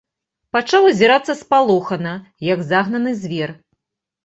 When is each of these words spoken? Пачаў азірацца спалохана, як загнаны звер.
Пачаў 0.55 0.87
азірацца 0.91 1.35
спалохана, 1.41 2.15
як 2.53 2.59
загнаны 2.73 3.17
звер. 3.23 3.57